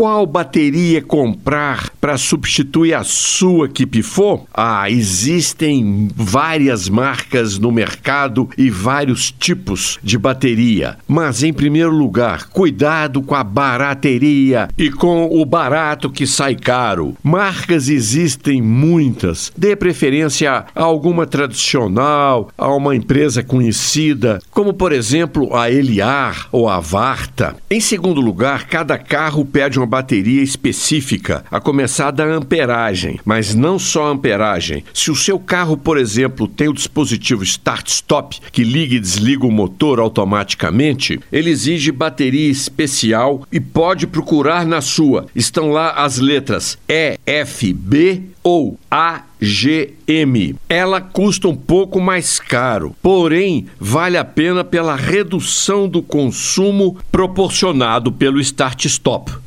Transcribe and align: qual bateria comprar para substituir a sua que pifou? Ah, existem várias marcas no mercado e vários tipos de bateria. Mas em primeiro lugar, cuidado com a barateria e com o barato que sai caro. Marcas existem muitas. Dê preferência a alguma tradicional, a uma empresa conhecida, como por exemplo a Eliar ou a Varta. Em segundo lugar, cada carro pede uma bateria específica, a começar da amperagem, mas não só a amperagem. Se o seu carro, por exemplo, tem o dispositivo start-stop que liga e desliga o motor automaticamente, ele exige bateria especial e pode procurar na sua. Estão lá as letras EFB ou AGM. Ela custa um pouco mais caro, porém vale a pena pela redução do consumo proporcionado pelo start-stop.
qual 0.00 0.24
bateria 0.24 1.02
comprar 1.02 1.90
para 2.00 2.16
substituir 2.16 2.94
a 2.94 3.04
sua 3.04 3.68
que 3.68 3.84
pifou? 3.84 4.48
Ah, 4.50 4.90
existem 4.90 6.08
várias 6.16 6.88
marcas 6.88 7.58
no 7.58 7.70
mercado 7.70 8.48
e 8.56 8.70
vários 8.70 9.30
tipos 9.30 9.98
de 10.02 10.16
bateria. 10.16 10.96
Mas 11.06 11.42
em 11.42 11.52
primeiro 11.52 11.90
lugar, 11.90 12.48
cuidado 12.48 13.20
com 13.20 13.34
a 13.34 13.44
barateria 13.44 14.70
e 14.78 14.90
com 14.90 15.28
o 15.30 15.44
barato 15.44 16.08
que 16.08 16.26
sai 16.26 16.54
caro. 16.54 17.14
Marcas 17.22 17.90
existem 17.90 18.62
muitas. 18.62 19.52
Dê 19.54 19.76
preferência 19.76 20.64
a 20.74 20.82
alguma 20.82 21.26
tradicional, 21.26 22.48
a 22.56 22.74
uma 22.74 22.96
empresa 22.96 23.42
conhecida, 23.42 24.40
como 24.50 24.72
por 24.72 24.92
exemplo 24.92 25.54
a 25.54 25.70
Eliar 25.70 26.48
ou 26.50 26.70
a 26.70 26.80
Varta. 26.80 27.54
Em 27.70 27.80
segundo 27.80 28.22
lugar, 28.22 28.66
cada 28.66 28.96
carro 28.96 29.44
pede 29.44 29.78
uma 29.78 29.89
bateria 29.90 30.40
específica, 30.40 31.44
a 31.50 31.60
começar 31.60 32.12
da 32.12 32.24
amperagem, 32.24 33.18
mas 33.24 33.56
não 33.56 33.76
só 33.76 34.06
a 34.06 34.10
amperagem. 34.10 34.84
Se 34.94 35.10
o 35.10 35.16
seu 35.16 35.38
carro, 35.38 35.76
por 35.76 35.98
exemplo, 35.98 36.46
tem 36.46 36.68
o 36.68 36.72
dispositivo 36.72 37.42
start-stop 37.42 38.38
que 38.52 38.62
liga 38.62 38.94
e 38.94 39.00
desliga 39.00 39.44
o 39.44 39.50
motor 39.50 39.98
automaticamente, 39.98 41.18
ele 41.32 41.50
exige 41.50 41.90
bateria 41.90 42.48
especial 42.48 43.44
e 43.50 43.58
pode 43.58 44.06
procurar 44.06 44.64
na 44.64 44.80
sua. 44.80 45.26
Estão 45.34 45.70
lá 45.70 45.90
as 45.90 46.18
letras 46.18 46.78
EFB 46.88 48.30
ou 48.42 48.78
AGM. 48.90 50.56
Ela 50.68 51.00
custa 51.00 51.48
um 51.48 51.56
pouco 51.56 52.00
mais 52.00 52.38
caro, 52.38 52.94
porém 53.02 53.66
vale 53.78 54.16
a 54.16 54.24
pena 54.24 54.62
pela 54.62 54.94
redução 54.94 55.88
do 55.88 56.02
consumo 56.02 56.96
proporcionado 57.10 58.12
pelo 58.12 58.40
start-stop. 58.40 59.39